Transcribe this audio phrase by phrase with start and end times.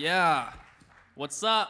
[0.00, 0.48] Yeah.
[1.14, 1.68] What's up?